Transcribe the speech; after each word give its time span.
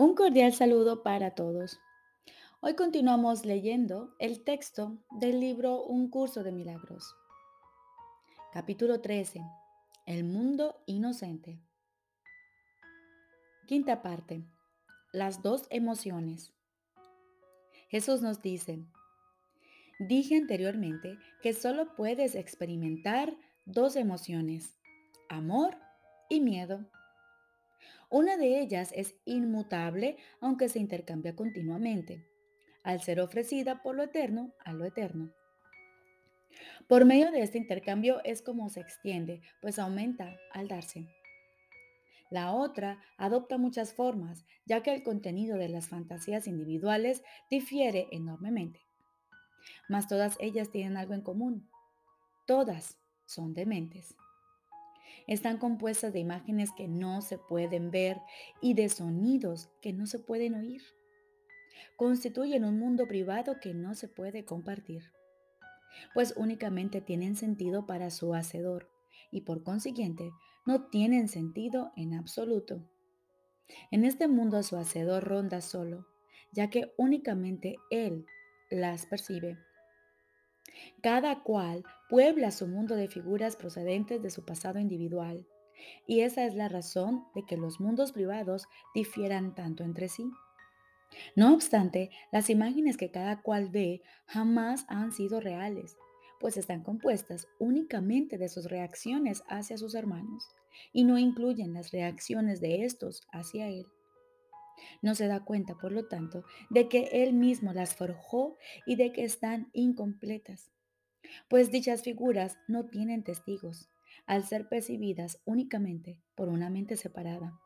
Un 0.00 0.14
cordial 0.14 0.54
saludo 0.54 1.02
para 1.02 1.34
todos. 1.34 1.78
Hoy 2.62 2.74
continuamos 2.74 3.44
leyendo 3.44 4.16
el 4.18 4.42
texto 4.44 4.96
del 5.10 5.40
libro 5.40 5.82
Un 5.84 6.08
curso 6.08 6.42
de 6.42 6.52
milagros. 6.52 7.14
Capítulo 8.50 9.02
13. 9.02 9.42
El 10.06 10.24
mundo 10.24 10.82
inocente. 10.86 11.60
Quinta 13.66 14.00
parte. 14.00 14.42
Las 15.12 15.42
dos 15.42 15.66
emociones. 15.68 16.54
Jesús 17.90 18.22
nos 18.22 18.40
dice, 18.40 18.82
dije 19.98 20.34
anteriormente 20.34 21.18
que 21.42 21.52
solo 21.52 21.94
puedes 21.94 22.36
experimentar 22.36 23.36
dos 23.66 23.96
emociones, 23.96 24.78
amor 25.28 25.76
y 26.30 26.40
miedo. 26.40 26.86
Una 28.10 28.36
de 28.36 28.60
ellas 28.60 28.92
es 28.96 29.14
inmutable, 29.24 30.16
aunque 30.40 30.68
se 30.68 30.80
intercambia 30.80 31.36
continuamente, 31.36 32.26
al 32.82 33.00
ser 33.00 33.20
ofrecida 33.20 33.82
por 33.82 33.94
lo 33.94 34.02
eterno 34.02 34.52
a 34.64 34.72
lo 34.72 34.84
eterno. 34.84 35.32
Por 36.88 37.04
medio 37.04 37.30
de 37.30 37.42
este 37.42 37.58
intercambio 37.58 38.20
es 38.24 38.42
como 38.42 38.68
se 38.68 38.80
extiende, 38.80 39.42
pues 39.62 39.78
aumenta 39.78 40.36
al 40.52 40.66
darse. 40.66 41.06
La 42.30 42.52
otra 42.52 43.00
adopta 43.16 43.58
muchas 43.58 43.94
formas, 43.94 44.44
ya 44.66 44.82
que 44.82 44.92
el 44.92 45.04
contenido 45.04 45.56
de 45.56 45.68
las 45.68 45.88
fantasías 45.88 46.48
individuales 46.48 47.22
difiere 47.48 48.08
enormemente. 48.10 48.80
Mas 49.88 50.08
todas 50.08 50.36
ellas 50.40 50.72
tienen 50.72 50.96
algo 50.96 51.14
en 51.14 51.22
común. 51.22 51.70
Todas 52.44 52.98
son 53.24 53.54
dementes. 53.54 54.16
Están 55.30 55.58
compuestas 55.58 56.12
de 56.12 56.18
imágenes 56.18 56.72
que 56.76 56.88
no 56.88 57.22
se 57.22 57.38
pueden 57.38 57.92
ver 57.92 58.20
y 58.60 58.74
de 58.74 58.88
sonidos 58.88 59.70
que 59.80 59.92
no 59.92 60.06
se 60.06 60.18
pueden 60.18 60.56
oír. 60.56 60.82
Constituyen 61.96 62.64
un 62.64 62.80
mundo 62.80 63.06
privado 63.06 63.60
que 63.60 63.72
no 63.72 63.94
se 63.94 64.08
puede 64.08 64.44
compartir, 64.44 65.04
pues 66.14 66.34
únicamente 66.36 67.00
tienen 67.00 67.36
sentido 67.36 67.86
para 67.86 68.10
su 68.10 68.34
hacedor 68.34 68.90
y 69.30 69.42
por 69.42 69.62
consiguiente 69.62 70.32
no 70.66 70.88
tienen 70.88 71.28
sentido 71.28 71.92
en 71.94 72.14
absoluto. 72.14 72.82
En 73.92 74.04
este 74.04 74.26
mundo 74.26 74.60
su 74.64 74.76
hacedor 74.78 75.22
ronda 75.22 75.60
solo, 75.60 76.08
ya 76.52 76.70
que 76.70 76.92
únicamente 76.98 77.76
él 77.90 78.26
las 78.68 79.06
percibe. 79.06 79.58
Cada 81.02 81.42
cual 81.42 81.84
puebla 82.08 82.50
su 82.50 82.66
mundo 82.66 82.96
de 82.96 83.08
figuras 83.08 83.56
procedentes 83.56 84.22
de 84.22 84.30
su 84.30 84.44
pasado 84.44 84.78
individual, 84.78 85.46
y 86.06 86.20
esa 86.20 86.44
es 86.44 86.54
la 86.54 86.68
razón 86.68 87.24
de 87.34 87.44
que 87.44 87.56
los 87.56 87.80
mundos 87.80 88.12
privados 88.12 88.66
difieran 88.94 89.54
tanto 89.54 89.84
entre 89.84 90.08
sí. 90.08 90.30
No 91.34 91.54
obstante, 91.54 92.10
las 92.30 92.50
imágenes 92.50 92.96
que 92.96 93.10
cada 93.10 93.42
cual 93.42 93.68
ve 93.68 94.02
jamás 94.26 94.84
han 94.88 95.12
sido 95.12 95.40
reales, 95.40 95.96
pues 96.38 96.56
están 96.56 96.82
compuestas 96.82 97.48
únicamente 97.58 98.38
de 98.38 98.48
sus 98.48 98.66
reacciones 98.66 99.42
hacia 99.48 99.76
sus 99.76 99.94
hermanos 99.94 100.48
y 100.92 101.04
no 101.04 101.18
incluyen 101.18 101.74
las 101.74 101.90
reacciones 101.90 102.60
de 102.60 102.84
estos 102.84 103.26
hacia 103.32 103.68
él. 103.68 103.86
No 105.02 105.14
se 105.14 105.26
da 105.26 105.44
cuenta, 105.44 105.76
por 105.76 105.92
lo 105.92 106.06
tanto, 106.06 106.44
de 106.68 106.88
que 106.88 107.08
él 107.12 107.32
mismo 107.32 107.72
las 107.72 107.94
forjó 107.94 108.56
y 108.86 108.96
de 108.96 109.12
que 109.12 109.24
están 109.24 109.70
incompletas, 109.72 110.70
pues 111.48 111.70
dichas 111.70 112.02
figuras 112.02 112.58
no 112.68 112.86
tienen 112.86 113.22
testigos, 113.22 113.90
al 114.26 114.44
ser 114.44 114.68
percibidas 114.68 115.40
únicamente 115.44 116.18
por 116.34 116.48
una 116.48 116.70
mente 116.70 116.96
separada. 116.96 117.58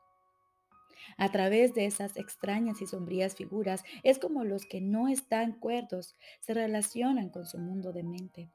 A 1.19 1.31
través 1.31 1.75
de 1.75 1.85
esas 1.85 2.17
extrañas 2.17 2.81
y 2.81 2.87
sombrías 2.87 3.35
figuras 3.35 3.85
es 4.03 4.19
como 4.19 4.45
los 4.45 4.65
que 4.65 4.81
no 4.81 5.09
están 5.09 5.59
cuerdos 5.59 6.17
se 6.41 6.55
relacionan 6.55 7.29
con 7.29 7.47
su 7.47 7.59
mundo 7.59 7.93
de 7.93 8.03
mente, 8.03 8.51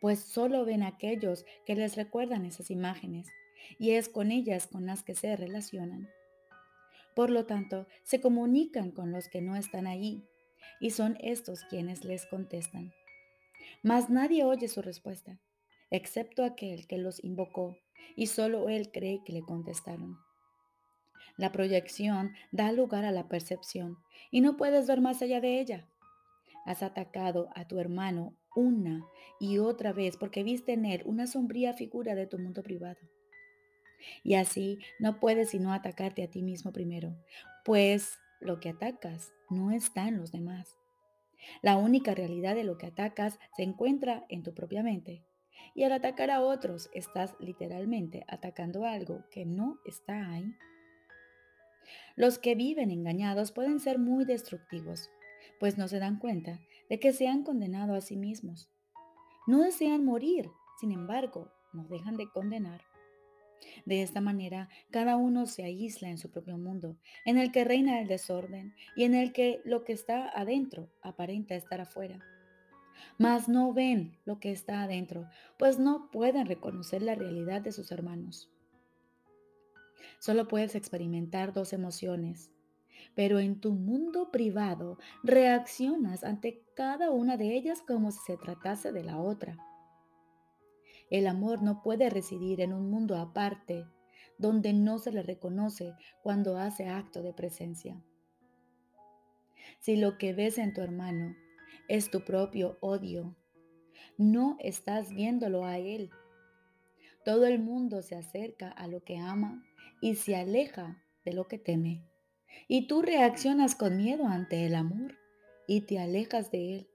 pues 0.00 0.20
solo 0.20 0.64
ven 0.64 0.82
aquellos 0.82 1.44
que 1.66 1.74
les 1.74 1.96
recuerdan 1.96 2.44
esas 2.44 2.70
imágenes 2.70 3.28
y 3.78 3.92
es 3.92 4.08
con 4.08 4.30
ellas 4.30 4.66
con 4.66 4.86
las 4.86 5.02
que 5.02 5.14
se 5.14 5.36
relacionan. 5.36 6.08
Por 7.14 7.30
lo 7.30 7.46
tanto, 7.46 7.86
se 8.02 8.20
comunican 8.20 8.90
con 8.90 9.12
los 9.12 9.28
que 9.28 9.40
no 9.40 9.56
están 9.56 9.86
allí 9.86 10.24
y 10.80 10.90
son 10.90 11.16
estos 11.20 11.64
quienes 11.64 12.04
les 12.04 12.26
contestan. 12.26 12.92
Mas 13.82 14.10
nadie 14.10 14.44
oye 14.44 14.68
su 14.68 14.82
respuesta, 14.82 15.40
excepto 15.90 16.44
aquel 16.44 16.86
que 16.86 16.98
los 16.98 17.22
invocó 17.24 17.76
y 18.16 18.26
solo 18.26 18.68
él 18.68 18.90
cree 18.92 19.22
que 19.24 19.32
le 19.32 19.42
contestaron. 19.42 20.18
La 21.36 21.52
proyección 21.52 22.34
da 22.52 22.72
lugar 22.72 23.04
a 23.04 23.12
la 23.12 23.28
percepción 23.28 23.98
y 24.30 24.40
no 24.40 24.56
puedes 24.56 24.86
ver 24.86 25.00
más 25.00 25.22
allá 25.22 25.40
de 25.40 25.60
ella. 25.60 25.88
Has 26.66 26.82
atacado 26.82 27.48
a 27.54 27.66
tu 27.66 27.78
hermano 27.78 28.36
una 28.54 29.06
y 29.38 29.58
otra 29.58 29.92
vez 29.92 30.16
porque 30.16 30.42
viste 30.42 30.72
en 30.72 30.84
él 30.84 31.02
una 31.06 31.26
sombría 31.26 31.72
figura 31.72 32.14
de 32.14 32.26
tu 32.26 32.38
mundo 32.38 32.62
privado. 32.62 32.98
Y 34.22 34.34
así 34.34 34.78
no 34.98 35.20
puedes 35.20 35.50
sino 35.50 35.72
atacarte 35.72 36.22
a 36.22 36.30
ti 36.30 36.42
mismo 36.42 36.72
primero, 36.72 37.16
pues 37.64 38.18
lo 38.40 38.60
que 38.60 38.70
atacas 38.70 39.32
no 39.48 39.70
está 39.70 40.08
en 40.08 40.16
los 40.16 40.32
demás. 40.32 40.78
La 41.62 41.76
única 41.76 42.14
realidad 42.14 42.54
de 42.54 42.64
lo 42.64 42.78
que 42.78 42.86
atacas 42.86 43.38
se 43.56 43.62
encuentra 43.62 44.24
en 44.28 44.42
tu 44.42 44.54
propia 44.54 44.82
mente. 44.82 45.24
Y 45.74 45.84
al 45.84 45.92
atacar 45.92 46.30
a 46.30 46.42
otros 46.42 46.90
estás 46.94 47.34
literalmente 47.38 48.24
atacando 48.28 48.84
algo 48.84 49.24
que 49.30 49.44
no 49.46 49.78
está 49.84 50.30
ahí. 50.30 50.54
Los 52.16 52.38
que 52.38 52.54
viven 52.54 52.90
engañados 52.90 53.52
pueden 53.52 53.80
ser 53.80 53.98
muy 53.98 54.24
destructivos, 54.24 55.10
pues 55.58 55.78
no 55.78 55.88
se 55.88 55.98
dan 55.98 56.18
cuenta 56.18 56.60
de 56.88 56.98
que 56.98 57.12
se 57.12 57.28
han 57.28 57.44
condenado 57.44 57.94
a 57.94 58.00
sí 58.00 58.16
mismos. 58.16 58.70
No 59.46 59.62
desean 59.62 60.04
morir, 60.04 60.50
sin 60.80 60.92
embargo, 60.92 61.50
no 61.72 61.84
dejan 61.84 62.16
de 62.16 62.28
condenar. 62.30 62.82
De 63.84 64.02
esta 64.02 64.20
manera, 64.20 64.68
cada 64.90 65.16
uno 65.16 65.46
se 65.46 65.64
aísla 65.64 66.08
en 66.08 66.18
su 66.18 66.30
propio 66.30 66.58
mundo, 66.58 66.96
en 67.24 67.38
el 67.38 67.52
que 67.52 67.64
reina 67.64 68.00
el 68.00 68.08
desorden 68.08 68.74
y 68.96 69.04
en 69.04 69.14
el 69.14 69.32
que 69.32 69.60
lo 69.64 69.84
que 69.84 69.92
está 69.92 70.28
adentro 70.28 70.90
aparenta 71.02 71.54
estar 71.54 71.80
afuera. 71.80 72.20
Mas 73.18 73.48
no 73.48 73.72
ven 73.72 74.18
lo 74.24 74.40
que 74.40 74.50
está 74.52 74.82
adentro, 74.82 75.28
pues 75.58 75.78
no 75.78 76.10
pueden 76.10 76.46
reconocer 76.46 77.02
la 77.02 77.14
realidad 77.14 77.62
de 77.62 77.72
sus 77.72 77.92
hermanos. 77.92 78.50
Solo 80.18 80.48
puedes 80.48 80.74
experimentar 80.74 81.52
dos 81.52 81.72
emociones, 81.72 82.50
pero 83.14 83.38
en 83.38 83.60
tu 83.60 83.72
mundo 83.72 84.30
privado 84.30 84.98
reaccionas 85.22 86.24
ante 86.24 86.62
cada 86.74 87.10
una 87.10 87.36
de 87.36 87.54
ellas 87.56 87.82
como 87.86 88.10
si 88.10 88.18
se 88.26 88.36
tratase 88.36 88.92
de 88.92 89.04
la 89.04 89.18
otra. 89.18 89.58
El 91.10 91.26
amor 91.26 91.62
no 91.62 91.82
puede 91.82 92.08
residir 92.08 92.60
en 92.60 92.72
un 92.72 92.88
mundo 92.88 93.16
aparte, 93.16 93.84
donde 94.38 94.72
no 94.72 94.98
se 94.98 95.10
le 95.10 95.22
reconoce 95.22 95.94
cuando 96.22 96.56
hace 96.56 96.86
acto 96.86 97.22
de 97.22 97.34
presencia. 97.34 98.00
Si 99.80 99.96
lo 99.96 100.18
que 100.18 100.32
ves 100.32 100.56
en 100.58 100.72
tu 100.72 100.80
hermano 100.80 101.34
es 101.88 102.10
tu 102.10 102.24
propio 102.24 102.78
odio, 102.80 103.36
no 104.16 104.56
estás 104.60 105.12
viéndolo 105.12 105.64
a 105.64 105.78
él. 105.78 106.10
Todo 107.24 107.44
el 107.46 107.58
mundo 107.58 108.02
se 108.02 108.14
acerca 108.14 108.70
a 108.70 108.86
lo 108.86 109.02
que 109.02 109.18
ama 109.18 109.64
y 110.00 110.14
se 110.14 110.36
aleja 110.36 111.02
de 111.24 111.32
lo 111.32 111.48
que 111.48 111.58
teme. 111.58 112.04
Y 112.68 112.86
tú 112.86 113.02
reaccionas 113.02 113.74
con 113.74 113.96
miedo 113.96 114.26
ante 114.26 114.64
el 114.64 114.74
amor 114.74 115.18
y 115.66 115.82
te 115.82 115.98
alejas 115.98 116.50
de 116.50 116.74
él. 116.76 116.88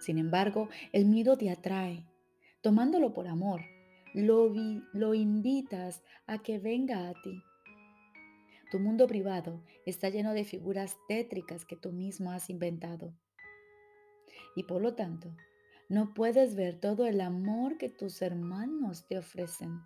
Sin 0.00 0.18
embargo, 0.18 0.68
el 0.92 1.06
miedo 1.06 1.36
te 1.36 1.50
atrae 1.50 2.06
tomándolo 2.64 3.12
por 3.12 3.28
amor, 3.28 3.60
lo, 4.14 4.50
lo 4.94 5.12
invitas 5.12 6.02
a 6.26 6.42
que 6.42 6.58
venga 6.58 7.10
a 7.10 7.12
ti. 7.22 7.42
Tu 8.70 8.80
mundo 8.80 9.06
privado 9.06 9.62
está 9.84 10.08
lleno 10.08 10.32
de 10.32 10.44
figuras 10.44 10.96
tétricas 11.06 11.66
que 11.66 11.76
tú 11.76 11.92
mismo 11.92 12.32
has 12.32 12.48
inventado. 12.48 13.12
Y 14.56 14.62
por 14.62 14.80
lo 14.80 14.94
tanto, 14.94 15.36
no 15.90 16.14
puedes 16.14 16.56
ver 16.56 16.80
todo 16.80 17.06
el 17.06 17.20
amor 17.20 17.76
que 17.76 17.90
tus 17.90 18.22
hermanos 18.22 19.06
te 19.06 19.18
ofrecen. 19.18 19.82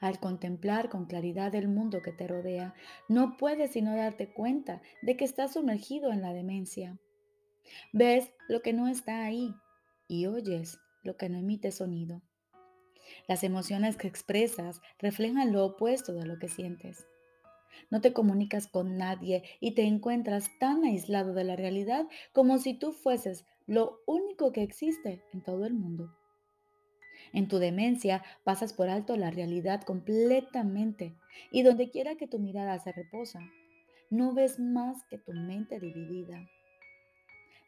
Al 0.00 0.20
contemplar 0.20 0.88
con 0.88 1.04
claridad 1.04 1.54
el 1.54 1.68
mundo 1.68 2.00
que 2.02 2.12
te 2.12 2.26
rodea, 2.26 2.74
no 3.10 3.36
puedes 3.36 3.72
sino 3.72 3.94
darte 3.94 4.32
cuenta 4.32 4.80
de 5.02 5.18
que 5.18 5.26
estás 5.26 5.52
sumergido 5.52 6.12
en 6.12 6.22
la 6.22 6.32
demencia. 6.32 6.98
Ves 7.92 8.32
lo 8.48 8.62
que 8.62 8.72
no 8.72 8.88
está 8.88 9.22
ahí 9.22 9.54
y 10.10 10.26
oyes 10.26 10.80
lo 11.04 11.16
que 11.16 11.28
no 11.28 11.38
emite 11.38 11.70
sonido. 11.70 12.20
Las 13.28 13.44
emociones 13.44 13.96
que 13.96 14.08
expresas 14.08 14.82
reflejan 14.98 15.52
lo 15.52 15.64
opuesto 15.64 16.12
de 16.12 16.26
lo 16.26 16.36
que 16.38 16.48
sientes. 16.48 17.06
No 17.90 18.00
te 18.00 18.12
comunicas 18.12 18.66
con 18.66 18.98
nadie 18.98 19.44
y 19.60 19.76
te 19.76 19.84
encuentras 19.84 20.50
tan 20.58 20.82
aislado 20.82 21.32
de 21.32 21.44
la 21.44 21.54
realidad 21.54 22.08
como 22.32 22.58
si 22.58 22.74
tú 22.74 22.90
fueses 22.90 23.46
lo 23.68 24.00
único 24.04 24.50
que 24.50 24.64
existe 24.64 25.22
en 25.32 25.42
todo 25.44 25.64
el 25.64 25.74
mundo. 25.74 26.12
En 27.32 27.46
tu 27.46 27.58
demencia 27.58 28.24
pasas 28.42 28.72
por 28.72 28.88
alto 28.88 29.16
la 29.16 29.30
realidad 29.30 29.82
completamente 29.82 31.14
y 31.52 31.62
donde 31.62 31.88
quiera 31.88 32.16
que 32.16 32.26
tu 32.26 32.40
mirada 32.40 32.76
se 32.80 32.90
reposa, 32.90 33.40
no 34.10 34.34
ves 34.34 34.58
más 34.58 35.04
que 35.08 35.18
tu 35.18 35.32
mente 35.32 35.78
dividida. 35.78 36.48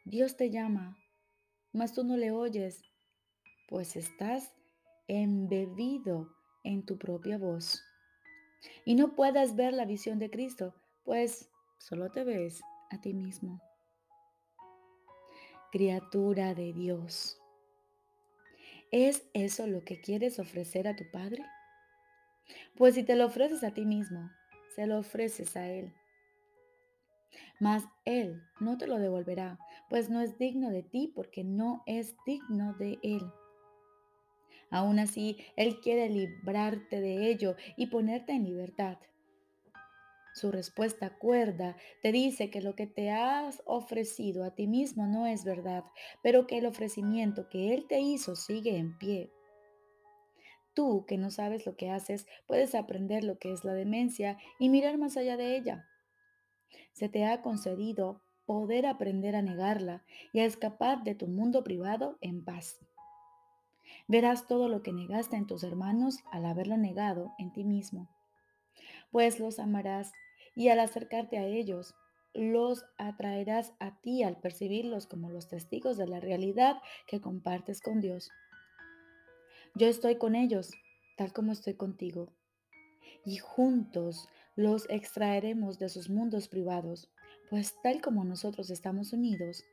Dios 0.03 0.35
te 0.35 0.49
llama, 0.49 0.97
mas 1.73 1.93
tú 1.93 2.03
no 2.03 2.15
le 2.15 2.31
oyes, 2.31 2.83
pues 3.67 3.95
estás 3.95 4.53
embebido 5.07 6.29
en 6.63 6.85
tu 6.85 6.97
propia 6.97 7.37
voz. 7.37 7.83
Y 8.85 8.95
no 8.95 9.15
puedes 9.15 9.55
ver 9.55 9.73
la 9.73 9.85
visión 9.85 10.19
de 10.19 10.29
Cristo, 10.29 10.73
pues 11.03 11.49
solo 11.79 12.11
te 12.11 12.23
ves 12.23 12.61
a 12.91 13.01
ti 13.01 13.13
mismo. 13.13 13.61
Criatura 15.71 16.53
de 16.53 16.71
Dios, 16.71 17.41
¿es 18.91 19.23
eso 19.33 19.65
lo 19.67 19.83
que 19.83 19.99
quieres 19.99 20.39
ofrecer 20.39 20.87
a 20.87 20.95
tu 20.95 21.09
Padre? 21.11 21.43
Pues 22.77 22.95
si 22.95 23.03
te 23.03 23.15
lo 23.15 23.25
ofreces 23.25 23.63
a 23.63 23.73
ti 23.73 23.85
mismo, 23.85 24.29
se 24.75 24.85
lo 24.85 24.99
ofreces 24.99 25.57
a 25.57 25.67
Él. 25.67 25.93
Mas 27.59 27.85
Él 28.05 28.41
no 28.59 28.77
te 28.77 28.87
lo 28.87 28.99
devolverá, 28.99 29.59
pues 29.89 30.09
no 30.09 30.21
es 30.21 30.37
digno 30.37 30.69
de 30.69 30.83
ti 30.83 31.11
porque 31.13 31.43
no 31.43 31.83
es 31.85 32.15
digno 32.25 32.73
de 32.73 32.99
Él. 33.03 33.21
Aún 34.69 34.99
así, 34.99 35.37
Él 35.55 35.79
quiere 35.81 36.09
librarte 36.09 36.99
de 36.99 37.29
ello 37.29 37.55
y 37.77 37.87
ponerte 37.87 38.33
en 38.33 38.45
libertad. 38.45 38.97
Su 40.33 40.51
respuesta 40.51 41.15
cuerda 41.15 41.77
te 42.01 42.11
dice 42.11 42.49
que 42.49 42.59
lo 42.59 42.75
que 42.75 42.87
te 42.87 43.11
has 43.11 43.61
ofrecido 43.65 44.43
a 44.43 44.55
ti 44.55 44.65
mismo 44.65 45.05
no 45.05 45.27
es 45.27 45.45
verdad, 45.45 45.83
pero 46.23 46.47
que 46.47 46.57
el 46.57 46.65
ofrecimiento 46.65 47.49
que 47.49 47.75
Él 47.75 47.85
te 47.87 47.99
hizo 47.99 48.35
sigue 48.35 48.77
en 48.77 48.97
pie. 48.97 49.31
Tú, 50.73 51.05
que 51.05 51.19
no 51.19 51.29
sabes 51.29 51.67
lo 51.67 51.75
que 51.75 51.91
haces, 51.91 52.25
puedes 52.47 52.73
aprender 52.73 53.23
lo 53.23 53.37
que 53.37 53.51
es 53.51 53.63
la 53.63 53.73
demencia 53.73 54.39
y 54.57 54.69
mirar 54.69 54.97
más 54.97 55.17
allá 55.17 55.37
de 55.37 55.55
ella. 55.55 55.87
Se 56.93 57.09
te 57.09 57.25
ha 57.25 57.41
concedido 57.41 58.21
poder 58.45 58.85
aprender 58.85 59.35
a 59.35 59.41
negarla 59.41 60.03
y 60.31 60.39
a 60.39 60.45
escapar 60.45 61.03
de 61.03 61.15
tu 61.15 61.27
mundo 61.27 61.63
privado 61.63 62.17
en 62.21 62.43
paz. 62.43 62.79
Verás 64.07 64.47
todo 64.47 64.67
lo 64.67 64.83
que 64.83 64.93
negaste 64.93 65.35
en 65.35 65.47
tus 65.47 65.63
hermanos 65.63 66.19
al 66.31 66.45
haberlo 66.45 66.77
negado 66.77 67.33
en 67.37 67.51
ti 67.51 67.63
mismo. 67.63 68.09
Pues 69.11 69.39
los 69.39 69.59
amarás 69.59 70.11
y 70.55 70.69
al 70.69 70.79
acercarte 70.79 71.37
a 71.37 71.45
ellos, 71.45 71.95
los 72.33 72.85
atraerás 72.97 73.73
a 73.79 73.99
ti 74.01 74.23
al 74.23 74.37
percibirlos 74.37 75.07
como 75.07 75.29
los 75.29 75.47
testigos 75.47 75.97
de 75.97 76.07
la 76.07 76.19
realidad 76.19 76.81
que 77.07 77.21
compartes 77.21 77.81
con 77.81 78.01
Dios. 78.01 78.31
Yo 79.75 79.87
estoy 79.87 80.17
con 80.17 80.35
ellos, 80.35 80.71
tal 81.17 81.31
como 81.31 81.51
estoy 81.51 81.75
contigo, 81.75 82.33
y 83.25 83.37
juntos 83.37 84.27
los 84.55 84.89
extraeremos 84.89 85.79
de 85.79 85.89
sus 85.89 86.09
mundos 86.09 86.47
privados, 86.47 87.09
pues 87.49 87.75
tal 87.81 88.01
como 88.01 88.23
nosotros 88.23 88.69
estamos 88.69 89.13
unidos, 89.13 89.63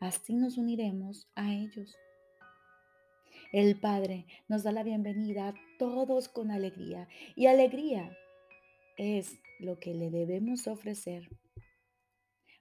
así 0.00 0.34
nos 0.34 0.58
uniremos 0.58 1.28
a 1.34 1.52
ellos. 1.52 1.96
El 3.52 3.80
Padre 3.80 4.26
nos 4.46 4.62
da 4.62 4.72
la 4.72 4.82
bienvenida 4.82 5.48
a 5.48 5.54
todos 5.78 6.28
con 6.28 6.50
alegría 6.50 7.08
y 7.34 7.46
alegría 7.46 8.16
es 8.96 9.38
lo 9.58 9.78
que 9.78 9.94
le 9.94 10.10
debemos 10.10 10.68
ofrecer. 10.68 11.28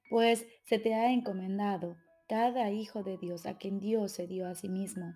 Pues 0.10 0.46
se 0.66 0.80
te 0.80 0.94
ha 0.94 1.12
encomendado 1.12 1.98
cada 2.28 2.72
hijo 2.72 3.04
de 3.04 3.18
Dios 3.18 3.46
a 3.46 3.58
quien 3.58 3.80
Dios 3.80 4.14
se 4.14 4.28
dio 4.28 4.48
a 4.48 4.56
sí 4.56 4.70
mismo. 4.70 5.14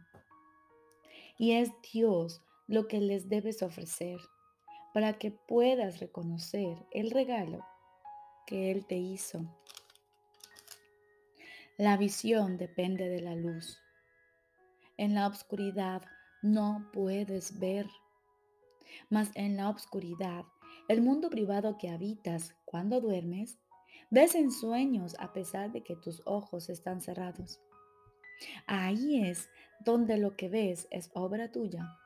Y 1.38 1.54
es 1.54 1.72
Dios 1.94 2.42
lo 2.68 2.88
que 2.88 3.00
les 3.00 3.30
debes 3.30 3.64
ofrecer 3.64 4.20
para 4.94 5.14
que 5.14 5.32
puedas 5.32 6.00
reconocer 6.00 6.78
el 6.92 7.12
regalo 7.12 7.66
que 8.46 8.72
Él 8.72 8.86
te 8.86 8.98
hizo. 8.98 9.46
La 11.78 11.98
visión 11.98 12.58
depende 12.58 13.10
de 13.10 13.22
la 13.22 13.36
luz. 13.36 13.82
En 14.98 15.16
la 15.16 15.28
oscuridad 15.28 16.04
no 16.42 16.90
puedes 16.94 17.60
ver, 17.60 17.88
mas 19.10 19.32
en 19.36 19.58
la 19.58 19.70
oscuridad, 19.70 20.46
el 20.88 21.02
mundo 21.02 21.30
privado 21.30 21.78
que 21.78 21.90
habitas 21.90 22.56
cuando 22.66 23.00
duermes, 23.02 23.58
ves 24.10 24.36
en 24.36 24.52
sueños 24.52 25.16
a 25.20 25.34
pesar 25.34 25.72
de 25.72 25.84
que 25.84 25.96
tus 25.96 26.22
ojos 26.26 26.70
están 26.70 27.02
cerrados. 27.02 27.62
Ahí 28.68 29.26
es 29.26 29.50
donde 29.80 30.18
lo 30.18 30.36
que 30.36 30.50
ves 30.50 30.88
es 30.92 31.10
obra 31.14 31.52
tuya. 31.52 31.98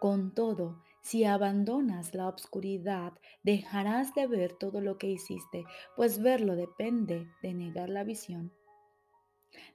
Con 0.00 0.34
todo, 0.34 0.82
si 1.08 1.24
abandonas 1.24 2.14
la 2.14 2.28
oscuridad, 2.28 3.12
dejarás 3.42 4.14
de 4.14 4.26
ver 4.26 4.52
todo 4.52 4.80
lo 4.80 4.98
que 4.98 5.08
hiciste, 5.08 5.64
pues 5.96 6.20
verlo 6.20 6.56
depende 6.56 7.26
de 7.42 7.54
negar 7.54 7.88
la 7.88 8.04
visión. 8.04 8.52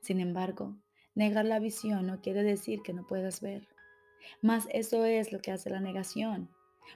Sin 0.01 0.19
embargo, 0.19 0.75
Negar 1.15 1.45
la 1.45 1.59
visión 1.59 2.07
no 2.07 2.21
quiere 2.21 2.41
decir 2.41 2.81
que 2.81 2.93
no 2.93 3.05
puedas 3.05 3.39
ver, 3.39 3.67
mas 4.41 4.67
eso 4.71 5.05
es 5.05 5.31
lo 5.31 5.41
que 5.41 5.51
hace 5.51 5.69
la 5.69 5.79
negación, 5.79 6.49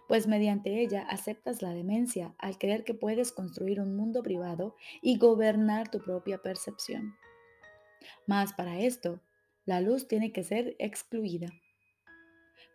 pues 0.08 0.26
mediante 0.26 0.82
ella 0.82 1.04
aceptas 1.08 1.62
la 1.62 1.70
demencia 1.70 2.34
al 2.40 2.58
creer 2.58 2.84
que 2.84 2.96
puedes 2.96 3.32
construir 3.32 3.80
un 3.80 3.96
mundo 3.96 4.24
privado 4.24 4.76
y 5.04 5.20
gobernar 5.20 5.92
tu 5.92 6.00
propia 6.00 6.40
percepción. 6.40 7.16
Mas 8.26 8.54
para 8.54 8.80
esto, 8.80 9.22
la 9.66 9.82
luz 9.82 10.08
tiene 10.08 10.32
que 10.32 10.44
ser 10.44 10.76
excluida. 10.80 11.50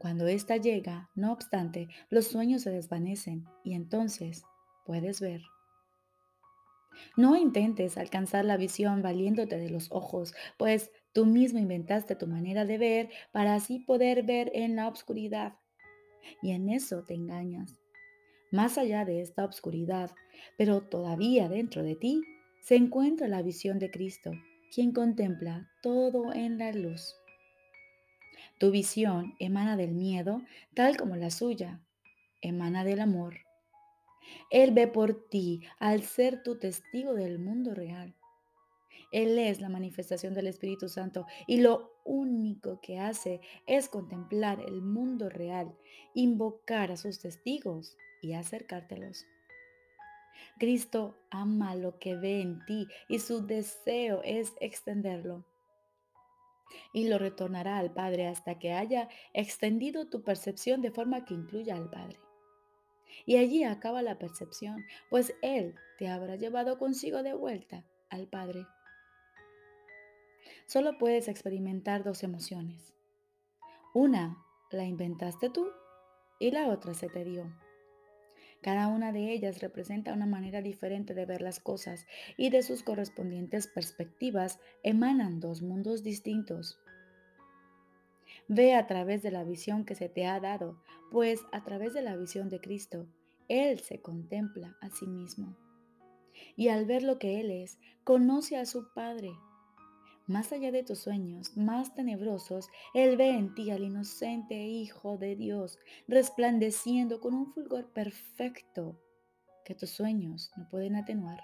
Cuando 0.03 0.27
ésta 0.27 0.57
llega, 0.57 1.09
no 1.15 1.31
obstante, 1.33 1.87
los 2.11 2.27
sueños 2.27 2.63
se 2.63 2.71
desvanecen 2.71 3.47
y 3.63 3.75
entonces 3.75 4.43
puedes 4.85 5.21
ver. 5.21 5.43
No 7.17 7.37
intentes 7.37 7.97
alcanzar 7.97 8.45
la 8.45 8.57
visión 8.57 9.01
valiéndote 9.01 9.59
de 9.59 9.71
los 9.71 9.93
ojos, 9.93 10.35
pues 10.59 10.91
tú 11.13 11.25
mismo 11.25 11.61
inventaste 11.61 12.17
tu 12.17 12.27
manera 12.27 12.65
de 12.65 12.79
ver 12.79 13.11
para 13.31 13.55
así 13.55 13.79
poder 13.79 14.25
ver 14.25 14.51
en 14.55 14.75
la 14.75 14.89
oscuridad. 14.89 15.55
Y 16.43 16.51
en 16.51 16.69
eso 16.69 17.05
te 17.05 17.15
engañas. 17.15 17.79
Más 18.51 18.79
allá 18.79 19.05
de 19.05 19.21
esta 19.21 19.45
oscuridad, 19.45 20.11
pero 20.59 20.81
todavía 20.81 21.49
dentro 21.49 21.85
de 21.85 21.95
ti, 21.95 22.23
se 22.61 22.75
encuentra 22.75 23.29
la 23.29 23.41
visión 23.41 23.79
de 23.79 23.93
Cristo, 23.93 24.33
quien 24.75 24.91
contempla 24.91 25.71
todo 25.81 26.33
en 26.33 26.59
la 26.59 26.73
luz. 26.73 27.22
Tu 28.59 28.71
visión 28.71 29.35
emana 29.39 29.77
del 29.77 29.93
miedo, 29.93 30.43
tal 30.75 30.97
como 30.97 31.17
la 31.17 31.31
suya, 31.31 31.81
emana 32.41 32.85
del 32.85 33.01
amor. 33.01 33.39
Él 34.51 34.73
ve 34.73 34.87
por 34.87 35.29
ti 35.29 35.63
al 35.79 36.03
ser 36.03 36.43
tu 36.43 36.59
testigo 36.59 37.15
del 37.15 37.39
mundo 37.39 37.75
real. 37.75 38.15
Él 39.13 39.39
es 39.39 39.61
la 39.61 39.69
manifestación 39.69 40.32
del 40.32 40.47
Espíritu 40.47 40.89
Santo 40.89 41.27
y 41.47 41.61
lo 41.61 41.93
único 42.05 42.81
que 42.81 42.99
hace 42.99 43.41
es 43.67 43.89
contemplar 43.89 44.61
el 44.61 44.81
mundo 44.81 45.29
real, 45.29 45.77
invocar 46.15 46.91
a 46.91 46.97
sus 46.97 47.21
testigos 47.21 47.97
y 48.23 48.32
acercártelos. 48.32 49.27
Cristo 50.59 51.19
ama 51.31 51.75
lo 51.75 51.99
que 51.99 52.17
ve 52.17 52.41
en 52.41 52.65
ti 52.65 52.87
y 53.09 53.19
su 53.19 53.47
deseo 53.47 54.23
es 54.25 54.55
extenderlo. 54.61 55.44
Y 56.93 57.08
lo 57.08 57.19
retornará 57.19 57.79
al 57.79 57.93
Padre 57.93 58.26
hasta 58.26 58.58
que 58.58 58.72
haya 58.72 59.08
extendido 59.32 60.08
tu 60.08 60.22
percepción 60.22 60.82
de 60.82 60.91
forma 60.91 61.24
que 61.24 61.34
incluya 61.34 61.76
al 61.76 61.91
Padre. 61.91 62.19
Y 63.26 63.36
allí 63.36 63.64
acaba 63.64 64.02
la 64.02 64.19
percepción, 64.19 64.84
pues 65.10 65.34
Él 65.43 65.74
te 65.98 66.08
habrá 66.08 66.36
llevado 66.36 66.79
consigo 66.79 67.22
de 67.22 67.34
vuelta 67.34 67.84
al 68.10 68.26
Padre. 68.26 68.67
Solo 70.67 70.98
puedes 70.98 71.29
experimentar 71.29 72.02
dos 72.02 72.22
emociones. 72.22 72.94
Una 73.94 74.38
la 74.70 74.84
inventaste 74.84 75.50
tú 75.50 75.69
y 76.38 76.50
la 76.50 76.69
otra 76.69 76.94
se 76.94 77.08
te 77.08 77.24
dio. 77.24 77.52
Cada 78.63 78.87
una 78.87 79.11
de 79.11 79.33
ellas 79.33 79.61
representa 79.61 80.13
una 80.13 80.27
manera 80.27 80.63
diferente 80.63 81.15
de 81.15 81.27
ver 81.27 81.43
las 81.43 81.59
cosas 81.59 82.07
y 82.37 82.51
de 82.51 82.63
sus 82.63 82.85
correspondientes 82.85 83.67
perspectivas 83.67 84.61
emanan 84.85 85.41
dos 85.41 85.63
mundos 85.63 86.05
distintos. 86.05 86.79
Ve 88.47 88.75
a 88.75 88.87
través 88.87 89.23
de 89.23 89.33
la 89.33 89.43
visión 89.43 89.85
que 89.85 89.97
se 89.97 90.09
te 90.09 90.27
ha 90.27 90.39
dado, 90.39 90.81
pues 91.11 91.41
a 91.51 91.65
través 91.65 91.93
de 91.93 92.03
la 92.03 92.17
visión 92.17 92.49
de 92.49 92.61
Cristo, 92.61 93.09
Él 93.49 93.81
se 93.81 94.01
contempla 94.01 94.77
a 94.81 94.91
sí 94.91 95.07
mismo. 95.07 95.57
Y 96.55 96.69
al 96.69 96.87
ver 96.87 97.03
lo 97.03 97.19
que 97.19 97.41
Él 97.41 97.51
es, 97.51 97.79
conoce 98.05 98.57
a 98.57 98.65
su 98.65 98.93
Padre. 98.95 99.33
Más 100.26 100.52
allá 100.52 100.70
de 100.70 100.84
tus 100.84 101.00
sueños 101.00 101.56
más 101.56 101.94
tenebrosos, 101.94 102.69
Él 102.94 103.17
ve 103.17 103.31
en 103.31 103.55
ti 103.55 103.70
al 103.70 103.82
inocente 103.82 104.55
Hijo 104.55 105.19
de 105.19 105.34
Dios, 105.36 105.79
resplandeciendo 106.06 107.20
con 107.20 107.34
un 107.34 107.52
fulgor 107.52 107.93
perfecto 107.93 109.00
que 109.64 109.74
tus 109.74 109.91
sueños 109.91 110.52
no 110.56 110.69
pueden 110.69 110.96
atenuar. 110.96 111.41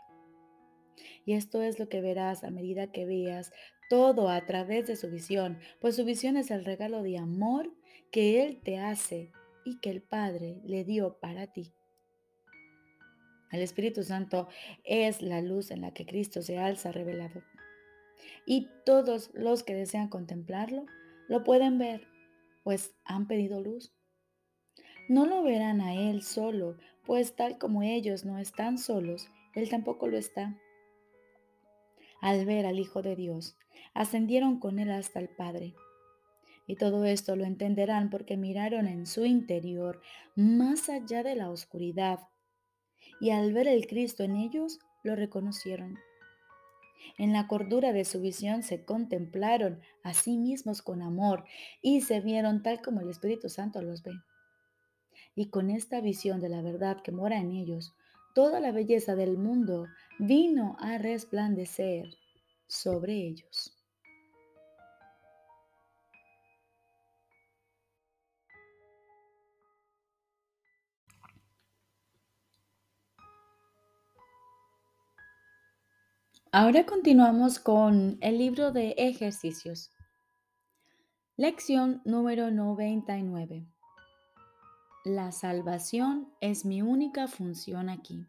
Y 1.24 1.34
esto 1.34 1.62
es 1.62 1.78
lo 1.78 1.88
que 1.88 2.00
verás 2.00 2.44
a 2.44 2.50
medida 2.50 2.92
que 2.92 3.04
veas 3.04 3.52
todo 3.88 4.28
a 4.28 4.44
través 4.46 4.86
de 4.86 4.96
su 4.96 5.10
visión, 5.10 5.58
pues 5.80 5.96
su 5.96 6.04
visión 6.04 6.36
es 6.36 6.50
el 6.50 6.64
regalo 6.64 7.02
de 7.02 7.18
amor 7.18 7.72
que 8.10 8.44
Él 8.44 8.60
te 8.62 8.78
hace 8.78 9.32
y 9.64 9.80
que 9.80 9.90
el 9.90 10.02
Padre 10.02 10.60
le 10.64 10.84
dio 10.84 11.18
para 11.18 11.46
ti. 11.48 11.72
El 13.50 13.62
Espíritu 13.62 14.02
Santo 14.02 14.48
es 14.84 15.22
la 15.22 15.40
luz 15.40 15.70
en 15.70 15.80
la 15.80 15.92
que 15.92 16.04
Cristo 16.04 16.42
se 16.42 16.58
alza 16.58 16.92
revelado. 16.92 17.42
Y 18.46 18.68
todos 18.84 19.30
los 19.34 19.62
que 19.62 19.74
desean 19.74 20.08
contemplarlo 20.08 20.86
lo 21.28 21.44
pueden 21.44 21.78
ver, 21.78 22.06
pues 22.64 22.94
han 23.04 23.26
pedido 23.26 23.60
luz. 23.60 23.92
No 25.08 25.26
lo 25.26 25.42
verán 25.42 25.80
a 25.80 25.94
Él 25.94 26.22
solo, 26.22 26.76
pues 27.04 27.34
tal 27.34 27.58
como 27.58 27.82
ellos 27.82 28.24
no 28.24 28.38
están 28.38 28.78
solos, 28.78 29.28
Él 29.54 29.68
tampoco 29.68 30.06
lo 30.06 30.18
está. 30.18 30.56
Al 32.20 32.44
ver 32.44 32.66
al 32.66 32.78
Hijo 32.78 33.02
de 33.02 33.16
Dios, 33.16 33.56
ascendieron 33.94 34.58
con 34.58 34.78
Él 34.78 34.90
hasta 34.90 35.20
el 35.20 35.28
Padre. 35.28 35.74
Y 36.66 36.76
todo 36.76 37.06
esto 37.06 37.36
lo 37.36 37.44
entenderán 37.44 38.10
porque 38.10 38.36
miraron 38.36 38.86
en 38.86 39.06
su 39.06 39.24
interior, 39.24 40.02
más 40.36 40.90
allá 40.90 41.22
de 41.22 41.34
la 41.34 41.50
oscuridad, 41.50 42.20
y 43.20 43.30
al 43.30 43.52
ver 43.52 43.68
el 43.68 43.86
Cristo 43.86 44.22
en 44.22 44.36
ellos, 44.36 44.78
lo 45.02 45.16
reconocieron. 45.16 45.98
En 47.16 47.32
la 47.32 47.46
cordura 47.46 47.92
de 47.92 48.04
su 48.04 48.20
visión 48.20 48.62
se 48.62 48.84
contemplaron 48.84 49.80
a 50.02 50.14
sí 50.14 50.38
mismos 50.38 50.82
con 50.82 51.02
amor 51.02 51.44
y 51.82 52.00
se 52.00 52.20
vieron 52.20 52.62
tal 52.62 52.82
como 52.82 53.00
el 53.00 53.08
Espíritu 53.08 53.48
Santo 53.48 53.82
los 53.82 54.02
ve. 54.02 54.12
Y 55.34 55.50
con 55.50 55.70
esta 55.70 56.00
visión 56.00 56.40
de 56.40 56.48
la 56.48 56.62
verdad 56.62 57.00
que 57.02 57.12
mora 57.12 57.38
en 57.38 57.52
ellos, 57.52 57.94
toda 58.34 58.60
la 58.60 58.72
belleza 58.72 59.14
del 59.14 59.38
mundo 59.38 59.86
vino 60.18 60.76
a 60.80 60.98
resplandecer 60.98 62.08
sobre 62.66 63.14
ellos. 63.14 63.77
Ahora 76.50 76.86
continuamos 76.86 77.58
con 77.58 78.16
el 78.22 78.38
libro 78.38 78.72
de 78.72 78.94
ejercicios. 78.96 79.90
Lección 81.36 82.00
número 82.06 82.50
99. 82.50 83.66
La 85.04 85.30
salvación 85.30 86.32
es 86.40 86.64
mi 86.64 86.80
única 86.80 87.28
función 87.28 87.90
aquí. 87.90 88.26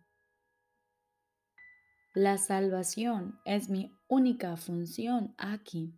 La 2.13 2.37
salvación 2.37 3.39
es 3.45 3.69
mi 3.69 3.89
única 4.09 4.57
función 4.57 5.33
aquí. 5.37 5.97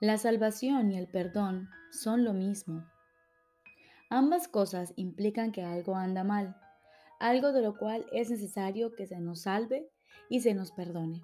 La 0.00 0.16
salvación 0.16 0.92
y 0.92 0.96
el 0.96 1.08
perdón 1.08 1.68
son 1.92 2.24
lo 2.24 2.32
mismo. 2.32 2.86
Ambas 4.08 4.48
cosas 4.48 4.94
implican 4.96 5.52
que 5.52 5.62
algo 5.62 5.94
anda 5.94 6.24
mal 6.24 6.56
algo 7.18 7.52
de 7.52 7.62
lo 7.62 7.76
cual 7.76 8.06
es 8.12 8.30
necesario 8.30 8.94
que 8.94 9.06
se 9.06 9.18
nos 9.20 9.42
salve 9.42 9.88
y 10.28 10.40
se 10.40 10.54
nos 10.54 10.72
perdone. 10.72 11.22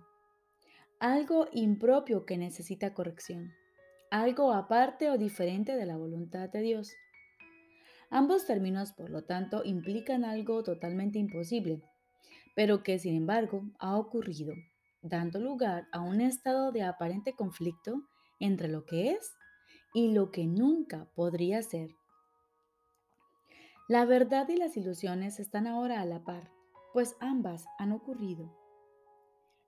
Algo 0.98 1.48
impropio 1.52 2.24
que 2.24 2.38
necesita 2.38 2.94
corrección. 2.94 3.52
Algo 4.10 4.52
aparte 4.52 5.10
o 5.10 5.18
diferente 5.18 5.76
de 5.76 5.86
la 5.86 5.96
voluntad 5.96 6.48
de 6.48 6.60
Dios. 6.60 6.92
Ambos 8.10 8.46
términos, 8.46 8.92
por 8.92 9.10
lo 9.10 9.24
tanto, 9.24 9.62
implican 9.64 10.24
algo 10.24 10.62
totalmente 10.62 11.18
imposible, 11.18 11.82
pero 12.54 12.82
que 12.82 12.98
sin 12.98 13.16
embargo 13.16 13.64
ha 13.78 13.96
ocurrido, 13.96 14.54
dando 15.02 15.40
lugar 15.40 15.88
a 15.92 16.00
un 16.00 16.20
estado 16.20 16.70
de 16.70 16.82
aparente 16.82 17.34
conflicto 17.34 18.02
entre 18.38 18.68
lo 18.68 18.84
que 18.84 19.10
es 19.10 19.34
y 19.92 20.12
lo 20.12 20.30
que 20.30 20.46
nunca 20.46 21.08
podría 21.14 21.62
ser. 21.62 21.90
La 23.86 24.06
verdad 24.06 24.48
y 24.48 24.56
las 24.56 24.78
ilusiones 24.78 25.38
están 25.38 25.66
ahora 25.66 26.00
a 26.00 26.06
la 26.06 26.24
par, 26.24 26.50
pues 26.94 27.16
ambas 27.20 27.66
han 27.78 27.92
ocurrido. 27.92 28.50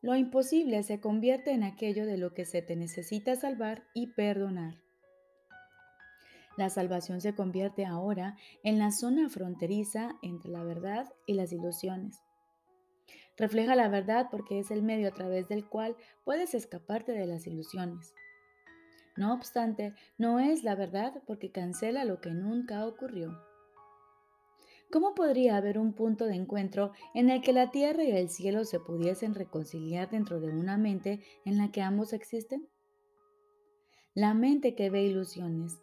Lo 0.00 0.16
imposible 0.16 0.82
se 0.84 1.00
convierte 1.00 1.50
en 1.50 1.62
aquello 1.62 2.06
de 2.06 2.16
lo 2.16 2.32
que 2.32 2.46
se 2.46 2.62
te 2.62 2.76
necesita 2.76 3.36
salvar 3.36 3.84
y 3.92 4.06
perdonar. 4.06 4.76
La 6.56 6.70
salvación 6.70 7.20
se 7.20 7.34
convierte 7.34 7.84
ahora 7.84 8.38
en 8.62 8.78
la 8.78 8.90
zona 8.90 9.28
fronteriza 9.28 10.16
entre 10.22 10.50
la 10.50 10.64
verdad 10.64 11.12
y 11.26 11.34
las 11.34 11.52
ilusiones. 11.52 12.22
Refleja 13.36 13.76
la 13.76 13.88
verdad 13.88 14.28
porque 14.30 14.58
es 14.60 14.70
el 14.70 14.82
medio 14.82 15.08
a 15.08 15.12
través 15.12 15.46
del 15.46 15.68
cual 15.68 15.94
puedes 16.24 16.54
escaparte 16.54 17.12
de 17.12 17.26
las 17.26 17.46
ilusiones. 17.46 18.14
No 19.14 19.34
obstante, 19.34 19.94
no 20.16 20.40
es 20.40 20.64
la 20.64 20.74
verdad 20.74 21.22
porque 21.26 21.52
cancela 21.52 22.06
lo 22.06 22.22
que 22.22 22.30
nunca 22.30 22.86
ocurrió. 22.86 23.45
¿Cómo 24.90 25.14
podría 25.14 25.56
haber 25.56 25.78
un 25.78 25.92
punto 25.92 26.26
de 26.26 26.36
encuentro 26.36 26.92
en 27.14 27.28
el 27.28 27.42
que 27.42 27.52
la 27.52 27.70
tierra 27.70 28.04
y 28.04 28.12
el 28.12 28.30
cielo 28.30 28.64
se 28.64 28.78
pudiesen 28.78 29.34
reconciliar 29.34 30.10
dentro 30.10 30.40
de 30.40 30.48
una 30.48 30.78
mente 30.78 31.22
en 31.44 31.58
la 31.58 31.72
que 31.72 31.82
ambos 31.82 32.12
existen? 32.12 32.68
La 34.14 34.32
mente 34.32 34.74
que 34.74 34.88
ve 34.88 35.02
ilusiones 35.02 35.78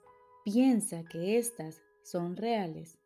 piensa 0.45 1.03
que 1.03 1.37
éstas 1.37 1.81
son 2.03 2.37
reales. 2.37 2.97